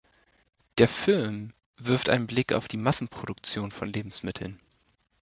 [0.79, 4.59] Der Film wirft einen Blick auf die Massenproduktion von Lebensmitteln.